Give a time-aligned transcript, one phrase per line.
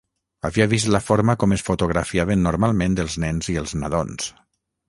[0.47, 4.33] Havia vist la forma com es fotografiaven normalment els nens i els nadons.